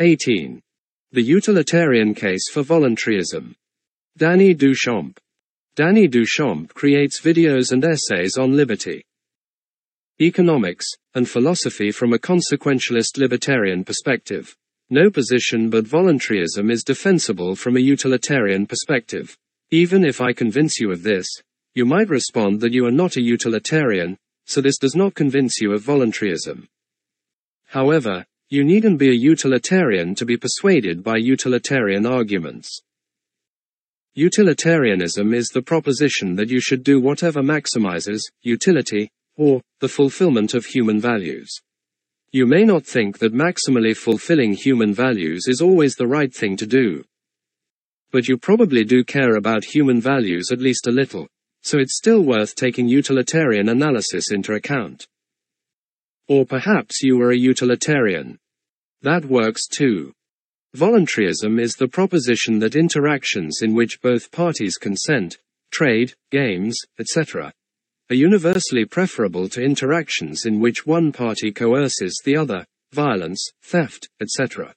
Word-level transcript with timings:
18. 0.00 0.60
The 1.12 1.22
Utilitarian 1.22 2.16
Case 2.16 2.50
for 2.52 2.64
Voluntaryism. 2.64 3.54
Danny 4.16 4.52
Duchamp. 4.52 5.18
Danny 5.76 6.08
Duchamp 6.08 6.74
creates 6.74 7.20
videos 7.20 7.70
and 7.70 7.84
essays 7.84 8.36
on 8.36 8.56
liberty, 8.56 9.04
economics, 10.20 10.88
and 11.14 11.28
philosophy 11.28 11.92
from 11.92 12.12
a 12.12 12.18
consequentialist 12.18 13.18
libertarian 13.18 13.84
perspective. 13.84 14.56
No 14.90 15.10
position 15.10 15.70
but 15.70 15.84
voluntaryism 15.84 16.72
is 16.72 16.82
defensible 16.82 17.54
from 17.54 17.76
a 17.76 17.80
utilitarian 17.80 18.66
perspective. 18.66 19.38
Even 19.70 20.04
if 20.04 20.20
I 20.20 20.32
convince 20.32 20.80
you 20.80 20.90
of 20.90 21.04
this, 21.04 21.28
you 21.76 21.84
might 21.84 22.08
respond 22.08 22.60
that 22.62 22.72
you 22.72 22.84
are 22.84 22.90
not 22.90 23.14
a 23.14 23.22
utilitarian, 23.22 24.18
so 24.44 24.60
this 24.60 24.76
does 24.76 24.96
not 24.96 25.14
convince 25.14 25.60
you 25.60 25.72
of 25.72 25.84
voluntaryism. 25.84 26.66
However, 27.66 28.26
you 28.54 28.62
needn't 28.62 29.00
be 29.00 29.08
a 29.08 29.12
utilitarian 29.12 30.14
to 30.14 30.24
be 30.24 30.36
persuaded 30.36 31.02
by 31.02 31.16
utilitarian 31.16 32.06
arguments. 32.06 32.80
Utilitarianism 34.14 35.34
is 35.34 35.48
the 35.48 35.60
proposition 35.60 36.36
that 36.36 36.48
you 36.48 36.60
should 36.60 36.84
do 36.84 37.00
whatever 37.00 37.42
maximizes 37.42 38.20
utility 38.42 39.10
or 39.36 39.60
the 39.80 39.88
fulfillment 39.88 40.54
of 40.54 40.64
human 40.64 41.00
values. 41.00 41.52
You 42.30 42.46
may 42.46 42.62
not 42.62 42.86
think 42.86 43.18
that 43.18 43.34
maximally 43.34 43.96
fulfilling 43.96 44.52
human 44.52 44.94
values 44.94 45.46
is 45.48 45.60
always 45.60 45.96
the 45.96 46.06
right 46.06 46.32
thing 46.32 46.56
to 46.58 46.66
do. 46.66 47.02
But 48.12 48.28
you 48.28 48.38
probably 48.38 48.84
do 48.84 49.02
care 49.02 49.34
about 49.34 49.64
human 49.64 50.00
values 50.00 50.50
at 50.52 50.60
least 50.60 50.86
a 50.86 50.92
little, 50.92 51.26
so 51.62 51.80
it's 51.80 51.96
still 51.96 52.22
worth 52.22 52.54
taking 52.54 52.86
utilitarian 52.86 53.68
analysis 53.68 54.30
into 54.30 54.52
account. 54.52 55.08
Or 56.28 56.46
perhaps 56.46 57.02
you 57.02 57.20
are 57.20 57.32
a 57.32 57.36
utilitarian. 57.36 58.38
That 59.04 59.26
works 59.26 59.66
too. 59.66 60.14
Voluntaryism 60.74 61.60
is 61.60 61.74
the 61.74 61.86
proposition 61.86 62.58
that 62.60 62.74
interactions 62.74 63.60
in 63.60 63.74
which 63.74 64.00
both 64.00 64.32
parties 64.32 64.78
consent, 64.78 65.36
trade, 65.70 66.14
games, 66.30 66.74
etc., 66.98 67.52
are 68.10 68.16
universally 68.16 68.86
preferable 68.86 69.46
to 69.50 69.62
interactions 69.62 70.46
in 70.46 70.58
which 70.58 70.86
one 70.86 71.12
party 71.12 71.52
coerces 71.52 72.18
the 72.24 72.34
other, 72.34 72.64
violence, 72.94 73.46
theft, 73.62 74.08
etc. 74.22 74.74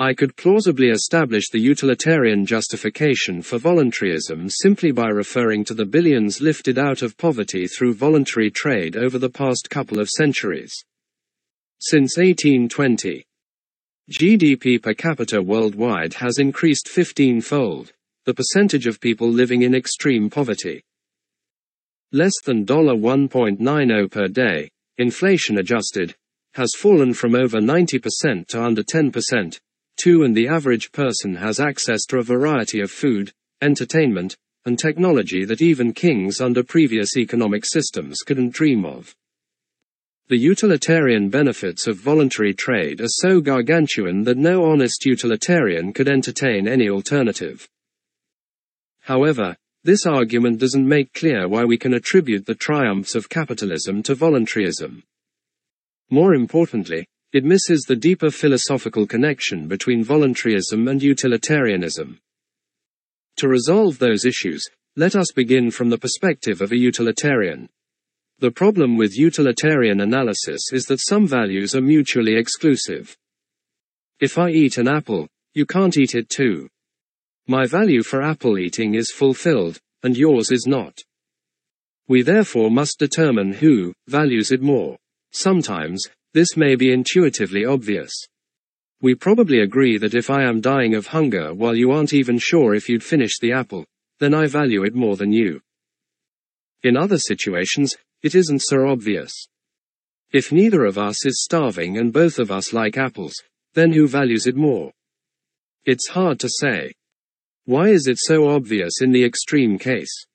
I 0.00 0.14
could 0.14 0.36
plausibly 0.36 0.88
establish 0.88 1.48
the 1.48 1.60
utilitarian 1.60 2.44
justification 2.44 3.40
for 3.40 3.58
voluntaryism 3.58 4.50
simply 4.50 4.90
by 4.90 5.10
referring 5.10 5.62
to 5.66 5.74
the 5.74 5.86
billions 5.86 6.40
lifted 6.40 6.76
out 6.76 7.02
of 7.02 7.16
poverty 7.16 7.68
through 7.68 7.94
voluntary 7.94 8.50
trade 8.50 8.96
over 8.96 9.16
the 9.16 9.30
past 9.30 9.70
couple 9.70 10.00
of 10.00 10.08
centuries. 10.08 10.74
Since 11.84 12.16
1820, 12.16 13.24
GDP 14.08 14.80
per 14.80 14.94
capita 14.94 15.42
worldwide 15.42 16.14
has 16.14 16.38
increased 16.38 16.88
15 16.88 17.40
fold, 17.40 17.92
the 18.24 18.32
percentage 18.32 18.86
of 18.86 19.00
people 19.00 19.28
living 19.28 19.62
in 19.62 19.74
extreme 19.74 20.30
poverty. 20.30 20.84
Less 22.12 22.34
than 22.44 22.64
$1.90 22.64 24.10
per 24.12 24.28
day, 24.28 24.70
inflation 24.98 25.58
adjusted, 25.58 26.14
has 26.54 26.70
fallen 26.78 27.14
from 27.14 27.34
over 27.34 27.58
90% 27.58 28.46
to 28.46 28.62
under 28.62 28.84
10%, 28.84 29.58
2 30.00 30.22
and 30.22 30.36
the 30.36 30.46
average 30.46 30.92
person 30.92 31.34
has 31.34 31.58
access 31.58 32.04
to 32.06 32.18
a 32.18 32.22
variety 32.22 32.80
of 32.80 32.92
food, 32.92 33.32
entertainment, 33.60 34.36
and 34.66 34.78
technology 34.78 35.44
that 35.44 35.60
even 35.60 35.92
kings 35.92 36.40
under 36.40 36.62
previous 36.62 37.16
economic 37.16 37.64
systems 37.66 38.18
couldn't 38.24 38.54
dream 38.54 38.84
of. 38.84 39.16
The 40.28 40.36
utilitarian 40.38 41.28
benefits 41.28 41.86
of 41.86 41.96
voluntary 41.96 42.54
trade 42.54 43.00
are 43.00 43.08
so 43.08 43.40
gargantuan 43.40 44.24
that 44.24 44.38
no 44.38 44.64
honest 44.64 45.04
utilitarian 45.04 45.92
could 45.92 46.08
entertain 46.08 46.68
any 46.68 46.88
alternative. 46.88 47.68
However, 49.00 49.56
this 49.84 50.06
argument 50.06 50.60
doesn't 50.60 50.88
make 50.88 51.12
clear 51.12 51.48
why 51.48 51.64
we 51.64 51.76
can 51.76 51.94
attribute 51.94 52.46
the 52.46 52.54
triumphs 52.54 53.16
of 53.16 53.28
capitalism 53.28 54.02
to 54.04 54.14
voluntaryism. 54.14 55.02
More 56.08 56.34
importantly, 56.34 57.06
it 57.32 57.44
misses 57.44 57.80
the 57.82 57.96
deeper 57.96 58.30
philosophical 58.30 59.06
connection 59.06 59.66
between 59.66 60.04
voluntaryism 60.04 60.88
and 60.88 61.02
utilitarianism. 61.02 62.20
To 63.38 63.48
resolve 63.48 63.98
those 63.98 64.24
issues, 64.24 64.64
let 64.94 65.16
us 65.16 65.32
begin 65.34 65.70
from 65.70 65.90
the 65.90 65.98
perspective 65.98 66.60
of 66.60 66.70
a 66.70 66.76
utilitarian. 66.76 67.68
The 68.42 68.50
problem 68.50 68.96
with 68.96 69.16
utilitarian 69.16 70.00
analysis 70.00 70.72
is 70.72 70.86
that 70.86 70.98
some 70.98 71.28
values 71.28 71.76
are 71.76 71.80
mutually 71.80 72.34
exclusive. 72.34 73.16
If 74.18 74.36
I 74.36 74.50
eat 74.50 74.78
an 74.78 74.88
apple, 74.88 75.28
you 75.54 75.64
can't 75.64 75.96
eat 75.96 76.16
it 76.16 76.28
too. 76.28 76.68
My 77.46 77.66
value 77.66 78.02
for 78.02 78.20
apple 78.20 78.58
eating 78.58 78.96
is 78.96 79.12
fulfilled, 79.12 79.78
and 80.02 80.16
yours 80.16 80.50
is 80.50 80.66
not. 80.66 80.98
We 82.08 82.22
therefore 82.22 82.68
must 82.68 82.98
determine 82.98 83.52
who 83.52 83.94
values 84.08 84.50
it 84.50 84.60
more. 84.60 84.96
Sometimes, 85.30 86.04
this 86.34 86.56
may 86.56 86.74
be 86.74 86.92
intuitively 86.92 87.64
obvious. 87.64 88.12
We 89.00 89.14
probably 89.14 89.60
agree 89.60 89.98
that 89.98 90.14
if 90.14 90.30
I 90.30 90.42
am 90.42 90.60
dying 90.60 90.96
of 90.96 91.06
hunger 91.06 91.54
while 91.54 91.76
you 91.76 91.92
aren't 91.92 92.12
even 92.12 92.38
sure 92.38 92.74
if 92.74 92.88
you'd 92.88 93.04
finish 93.04 93.38
the 93.38 93.52
apple, 93.52 93.86
then 94.18 94.34
I 94.34 94.48
value 94.48 94.82
it 94.82 94.96
more 94.96 95.16
than 95.16 95.30
you. 95.30 95.60
In 96.82 96.96
other 96.96 97.18
situations, 97.18 97.96
it 98.22 98.34
isn't 98.34 98.62
so 98.62 98.88
obvious. 98.88 99.32
If 100.32 100.52
neither 100.52 100.84
of 100.84 100.96
us 100.96 101.26
is 101.26 101.42
starving 101.42 101.98
and 101.98 102.12
both 102.12 102.38
of 102.38 102.50
us 102.50 102.72
like 102.72 102.96
apples, 102.96 103.34
then 103.74 103.92
who 103.92 104.06
values 104.08 104.46
it 104.46 104.56
more? 104.56 104.92
It's 105.84 106.08
hard 106.08 106.38
to 106.40 106.48
say. 106.48 106.92
Why 107.64 107.88
is 107.88 108.06
it 108.06 108.18
so 108.18 108.48
obvious 108.48 109.02
in 109.02 109.12
the 109.12 109.24
extreme 109.24 109.78
case? 109.78 110.26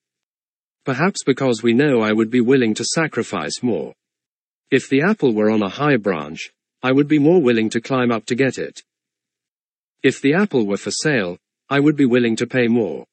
Perhaps 0.85 1.23
because 1.25 1.63
we 1.63 1.73
know 1.73 2.01
I 2.01 2.13
would 2.13 2.29
be 2.29 2.41
willing 2.41 2.73
to 2.75 2.85
sacrifice 2.85 3.63
more. 3.63 3.93
If 4.69 4.89
the 4.89 5.01
apple 5.01 5.33
were 5.33 5.49
on 5.49 5.63
a 5.63 5.69
high 5.69 5.97
branch, 5.97 6.51
I 6.83 6.91
would 6.91 7.07
be 7.07 7.19
more 7.19 7.41
willing 7.41 7.69
to 7.71 7.81
climb 7.81 8.11
up 8.11 8.25
to 8.25 8.35
get 8.35 8.57
it. 8.57 8.81
If 10.03 10.21
the 10.21 10.33
apple 10.33 10.65
were 10.65 10.77
for 10.77 10.91
sale, 10.91 11.37
I 11.69 11.79
would 11.79 11.95
be 11.95 12.05
willing 12.05 12.35
to 12.37 12.47
pay 12.47 12.67
more. 12.67 13.05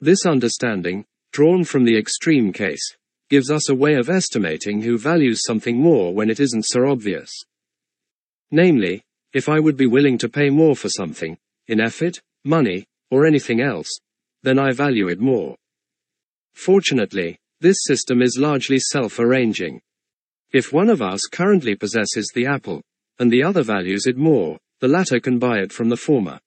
This 0.00 0.24
understanding, 0.24 1.04
drawn 1.32 1.64
from 1.64 1.84
the 1.84 1.98
extreme 1.98 2.52
case, 2.52 2.96
gives 3.28 3.50
us 3.50 3.68
a 3.68 3.74
way 3.74 3.94
of 3.94 4.08
estimating 4.08 4.82
who 4.82 4.98
values 4.98 5.42
something 5.44 5.76
more 5.76 6.14
when 6.14 6.30
it 6.30 6.40
isn't 6.40 6.64
so 6.64 6.88
obvious. 6.88 7.30
Namely, 8.50 9.02
if 9.32 9.48
I 9.48 9.60
would 9.60 9.76
be 9.76 9.86
willing 9.86 10.18
to 10.18 10.28
pay 10.28 10.48
more 10.48 10.74
for 10.74 10.88
something, 10.88 11.36
in 11.66 11.80
effort, 11.80 12.20
money, 12.44 12.86
or 13.10 13.26
anything 13.26 13.60
else, 13.60 13.88
then 14.42 14.58
I 14.58 14.72
value 14.72 15.08
it 15.08 15.20
more. 15.20 15.56
Fortunately, 16.54 17.38
this 17.60 17.76
system 17.80 18.22
is 18.22 18.38
largely 18.38 18.78
self-arranging. 18.78 19.80
If 20.52 20.72
one 20.72 20.88
of 20.88 21.02
us 21.02 21.26
currently 21.26 21.74
possesses 21.74 22.30
the 22.34 22.46
apple, 22.46 22.82
and 23.18 23.30
the 23.30 23.42
other 23.42 23.62
values 23.62 24.06
it 24.06 24.16
more, 24.16 24.58
the 24.80 24.88
latter 24.88 25.20
can 25.20 25.38
buy 25.38 25.58
it 25.58 25.72
from 25.72 25.88
the 25.88 25.96
former. 25.96 26.40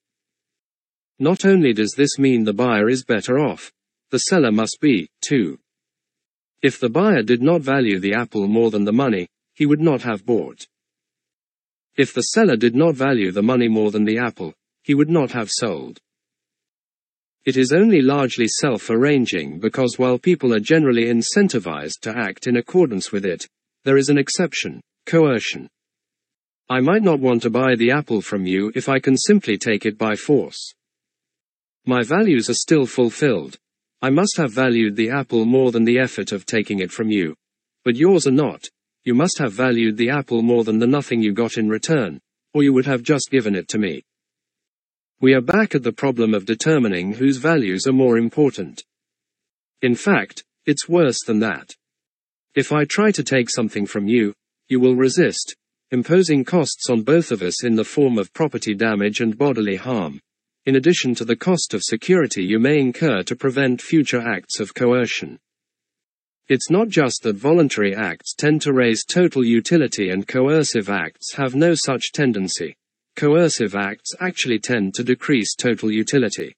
Not 1.20 1.46
only 1.46 1.74
does 1.74 1.94
this 1.96 2.18
mean 2.18 2.44
the 2.44 2.54
buyer 2.54 2.90
is 2.90 3.04
better 3.04 3.38
off, 3.38 3.72
the 4.10 4.18
seller 4.18 4.52
must 4.52 4.80
be, 4.82 5.08
too. 5.22 5.60
If 6.62 6.80
the 6.80 6.90
buyer 6.90 7.24
did 7.24 7.42
not 7.42 7.62
value 7.62 8.00
the 8.00 8.14
apple 8.14 8.48
more 8.48 8.70
than 8.70 8.86
the 8.86 8.94
money, 8.94 9.28
he 9.54 9.66
would 9.66 9.82
not 9.82 10.04
have 10.04 10.26
bought. 10.26 10.68
If 11.98 12.14
the 12.14 12.22
seller 12.22 12.56
did 12.56 12.76
not 12.76 12.96
value 12.96 13.32
the 13.32 13.42
money 13.42 13.68
more 13.68 13.92
than 13.92 14.06
the 14.06 14.20
apple, 14.20 14.54
he 14.84 14.94
would 14.94 15.10
not 15.10 15.32
have 15.32 15.50
sold. 15.52 16.00
It 17.44 17.58
is 17.58 17.74
only 17.74 18.02
largely 18.02 18.48
self-arranging 18.48 19.60
because 19.60 19.98
while 19.98 20.20
people 20.20 20.54
are 20.54 20.60
generally 20.60 21.06
incentivized 21.06 22.00
to 22.02 22.16
act 22.16 22.46
in 22.46 22.58
accordance 22.58 23.12
with 23.12 23.26
it, 23.26 23.48
there 23.84 23.98
is 23.98 24.10
an 24.10 24.20
exception, 24.20 24.80
coercion. 25.08 25.68
I 26.70 26.80
might 26.80 27.02
not 27.02 27.20
want 27.20 27.42
to 27.42 27.50
buy 27.50 27.76
the 27.76 27.92
apple 27.92 28.22
from 28.22 28.46
you 28.46 28.72
if 28.76 28.88
I 28.88 29.00
can 29.00 29.18
simply 29.18 29.58
take 29.58 29.88
it 29.88 29.98
by 29.98 30.16
force. 30.16 30.74
My 31.86 32.04
values 32.04 32.48
are 32.50 32.54
still 32.54 32.86
fulfilled, 32.86 33.58
I 34.04 34.10
must 34.10 34.38
have 34.38 34.52
valued 34.52 34.96
the 34.96 35.12
apple 35.12 35.46
more 35.46 35.72
than 35.72 35.84
the 35.84 36.00
effort 36.00 36.32
of 36.32 36.48
taking 36.48 36.80
it 36.80 36.92
from 36.92 37.12
you. 37.12 37.36
But 37.86 37.96
yours 37.96 38.26
are 38.26 38.32
not. 38.32 38.68
You 39.04 39.14
must 39.14 39.38
have 39.38 39.54
valued 39.54 39.98
the 39.98 40.10
apple 40.10 40.42
more 40.42 40.64
than 40.64 40.80
the 40.80 40.88
nothing 40.88 41.22
you 41.22 41.34
got 41.34 41.56
in 41.56 41.70
return, 41.70 42.20
or 42.52 42.64
you 42.64 42.74
would 42.74 42.88
have 42.88 43.04
just 43.04 43.30
given 43.30 43.54
it 43.56 43.68
to 43.70 43.78
me. 43.78 44.04
We 45.20 45.36
are 45.36 45.42
back 45.42 45.76
at 45.76 45.84
the 45.84 45.92
problem 45.92 46.34
of 46.34 46.48
determining 46.48 47.14
whose 47.14 47.38
values 47.38 47.86
are 47.86 47.94
more 47.94 48.18
important. 48.18 48.84
In 49.84 49.94
fact, 49.94 50.44
it's 50.66 50.90
worse 50.90 51.20
than 51.28 51.40
that. 51.42 51.76
If 52.56 52.72
I 52.72 52.86
try 52.86 53.12
to 53.12 53.24
take 53.24 53.52
something 53.52 53.86
from 53.86 54.08
you, 54.08 54.34
you 54.68 54.80
will 54.80 54.96
resist, 54.96 55.56
imposing 55.92 56.44
costs 56.44 56.90
on 56.90 57.04
both 57.04 57.32
of 57.32 57.44
us 57.44 57.64
in 57.64 57.76
the 57.76 57.84
form 57.84 58.18
of 58.18 58.34
property 58.34 58.74
damage 58.74 59.22
and 59.22 59.38
bodily 59.38 59.76
harm 59.76 60.22
in 60.66 60.76
addition 60.76 61.16
to 61.16 61.26
the 61.26 61.36
cost 61.36 61.74
of 61.74 61.82
security 61.84 62.44
you 62.44 62.60
may 62.60 62.80
incur 62.80 63.24
to 63.24 63.36
prevent 63.36 63.82
future 63.82 64.22
acts 64.22 64.60
of 64.60 64.74
coercion. 64.74 65.40
It's 66.48 66.70
not 66.70 66.90
just 66.90 67.24
that 67.24 67.36
voluntary 67.36 67.96
acts 67.96 68.34
tend 68.36 68.62
to 68.64 68.74
raise 68.74 69.06
total 69.06 69.44
utility 69.44 70.10
and 70.10 70.28
coercive 70.28 70.90
acts 70.90 71.34
have 71.36 71.56
no 71.56 71.74
such 71.74 72.12
tendency. 72.12 72.76
coercive 73.16 73.76
acts 73.76 74.12
actually 74.20 74.60
tend 74.60 74.94
to 74.96 75.04
decrease 75.04 75.56
total 75.56 75.92
utility. 75.92 76.56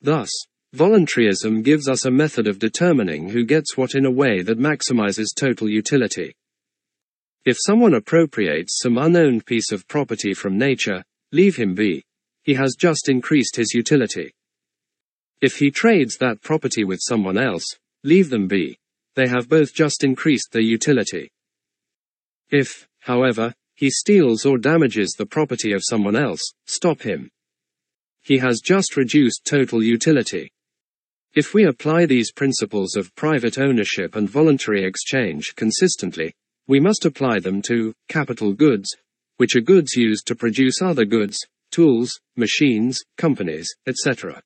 Thus, 0.00 0.30
voluntaryism 0.74 1.62
gives 1.62 1.88
us 1.88 2.04
a 2.04 2.10
method 2.10 2.46
of 2.46 2.58
determining 2.58 3.28
who 3.28 3.44
gets 3.44 3.76
what 3.76 3.94
in 3.94 4.06
a 4.06 4.10
way 4.10 4.42
that 4.42 4.58
maximizes 4.58 5.34
total 5.34 5.68
utility. 5.68 6.34
If 7.44 7.56
someone 7.58 7.94
appropriates 7.94 8.80
some 8.82 8.98
unowned 8.98 9.46
piece 9.46 9.72
of 9.72 9.88
property 9.88 10.34
from 10.34 10.58
nature, 10.58 11.02
leave 11.32 11.56
him 11.56 11.74
be. 11.74 12.04
He 12.50 12.56
has 12.56 12.74
just 12.74 13.08
increased 13.08 13.54
his 13.54 13.74
utility. 13.74 14.32
If 15.40 15.58
he 15.58 15.70
trades 15.70 16.16
that 16.16 16.42
property 16.42 16.82
with 16.82 16.98
someone 17.00 17.38
else, 17.38 17.64
leave 18.02 18.28
them 18.28 18.48
be. 18.48 18.76
They 19.14 19.28
have 19.28 19.48
both 19.48 19.72
just 19.72 20.02
increased 20.02 20.50
their 20.50 20.60
utility. 20.60 21.30
If, 22.50 22.88
however, 23.02 23.54
he 23.76 23.88
steals 23.88 24.44
or 24.44 24.58
damages 24.58 25.10
the 25.12 25.26
property 25.26 25.72
of 25.72 25.84
someone 25.84 26.16
else, 26.16 26.40
stop 26.66 27.02
him. 27.02 27.30
He 28.20 28.38
has 28.38 28.58
just 28.58 28.96
reduced 28.96 29.44
total 29.44 29.80
utility. 29.80 30.50
If 31.36 31.54
we 31.54 31.66
apply 31.66 32.06
these 32.06 32.32
principles 32.32 32.96
of 32.96 33.14
private 33.14 33.58
ownership 33.58 34.16
and 34.16 34.28
voluntary 34.28 34.84
exchange 34.84 35.54
consistently, 35.54 36.34
we 36.66 36.80
must 36.80 37.04
apply 37.04 37.38
them 37.38 37.62
to 37.68 37.94
capital 38.08 38.52
goods, 38.54 38.88
which 39.36 39.54
are 39.54 39.60
goods 39.60 39.94
used 39.94 40.26
to 40.26 40.34
produce 40.34 40.82
other 40.82 41.04
goods, 41.04 41.38
tools, 41.70 42.18
machines, 42.36 43.00
companies, 43.16 43.68
etc. 43.86 44.42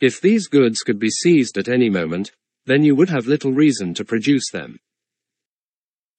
If 0.00 0.20
these 0.20 0.48
goods 0.48 0.80
could 0.80 0.98
be 0.98 1.10
seized 1.10 1.58
at 1.58 1.68
any 1.68 1.90
moment, 1.90 2.32
then 2.66 2.84
you 2.84 2.94
would 2.94 3.10
have 3.10 3.26
little 3.26 3.52
reason 3.52 3.94
to 3.94 4.04
produce 4.04 4.50
them. 4.50 4.78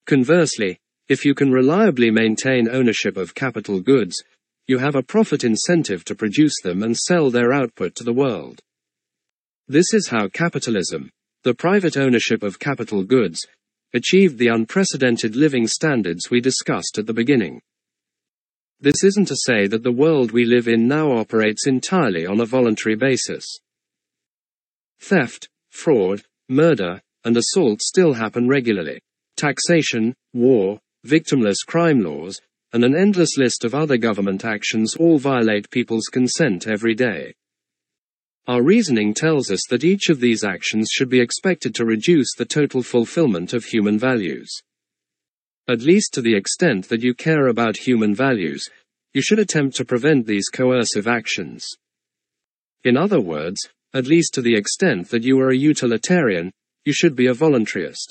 Conversely, 0.06 0.78
if 1.08 1.24
you 1.24 1.34
can 1.34 1.50
reliably 1.50 2.10
maintain 2.10 2.68
ownership 2.68 3.16
of 3.16 3.34
capital 3.34 3.80
goods, 3.80 4.22
you 4.66 4.78
have 4.78 4.94
a 4.94 5.02
profit 5.02 5.44
incentive 5.44 6.04
to 6.04 6.14
produce 6.14 6.54
them 6.62 6.82
and 6.82 6.96
sell 6.96 7.30
their 7.30 7.52
output 7.52 7.94
to 7.96 8.04
the 8.04 8.12
world. 8.12 8.60
This 9.68 9.92
is 9.92 10.08
how 10.08 10.28
capitalism, 10.28 11.10
the 11.42 11.54
private 11.54 11.96
ownership 11.96 12.42
of 12.42 12.58
capital 12.58 13.02
goods, 13.02 13.46
achieved 13.94 14.38
the 14.38 14.48
unprecedented 14.48 15.36
living 15.36 15.66
standards 15.66 16.30
we 16.30 16.40
discussed 16.40 16.98
at 16.98 17.06
the 17.06 17.12
beginning. 17.12 17.60
This 18.82 19.04
isn't 19.04 19.28
to 19.28 19.36
say 19.36 19.68
that 19.68 19.84
the 19.84 19.92
world 19.92 20.32
we 20.32 20.44
live 20.44 20.66
in 20.66 20.88
now 20.88 21.12
operates 21.12 21.68
entirely 21.68 22.26
on 22.26 22.40
a 22.40 22.44
voluntary 22.44 22.96
basis. 22.96 23.46
Theft, 25.00 25.48
fraud, 25.70 26.22
murder, 26.48 27.00
and 27.24 27.36
assault 27.36 27.80
still 27.80 28.14
happen 28.14 28.48
regularly. 28.48 29.00
Taxation, 29.36 30.16
war, 30.34 30.80
victimless 31.06 31.58
crime 31.64 32.02
laws, 32.02 32.40
and 32.72 32.82
an 32.82 32.96
endless 32.96 33.36
list 33.36 33.64
of 33.64 33.72
other 33.72 33.96
government 33.96 34.44
actions 34.44 34.96
all 34.96 35.16
violate 35.16 35.70
people's 35.70 36.08
consent 36.10 36.66
every 36.66 36.96
day. 36.96 37.34
Our 38.48 38.64
reasoning 38.64 39.14
tells 39.14 39.52
us 39.52 39.60
that 39.70 39.84
each 39.84 40.08
of 40.08 40.18
these 40.18 40.42
actions 40.42 40.88
should 40.90 41.08
be 41.08 41.20
expected 41.20 41.72
to 41.76 41.84
reduce 41.84 42.34
the 42.34 42.44
total 42.44 42.82
fulfillment 42.82 43.52
of 43.52 43.64
human 43.64 43.96
values. 43.96 44.50
At 45.72 45.80
least 45.80 46.12
to 46.12 46.20
the 46.20 46.34
extent 46.34 46.90
that 46.90 47.02
you 47.02 47.14
care 47.14 47.46
about 47.46 47.78
human 47.78 48.14
values, 48.14 48.68
you 49.14 49.22
should 49.22 49.38
attempt 49.38 49.74
to 49.76 49.86
prevent 49.86 50.26
these 50.26 50.50
coercive 50.50 51.06
actions. 51.06 51.66
In 52.84 52.98
other 52.98 53.22
words, 53.22 53.70
at 53.94 54.06
least 54.06 54.34
to 54.34 54.42
the 54.42 54.54
extent 54.54 55.08
that 55.08 55.22
you 55.22 55.40
are 55.40 55.48
a 55.48 55.56
utilitarian, 55.56 56.52
you 56.84 56.92
should 56.92 57.16
be 57.16 57.26
a 57.26 57.32
voluntaryist. 57.32 58.08